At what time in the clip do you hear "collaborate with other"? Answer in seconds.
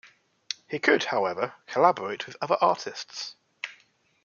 1.67-2.57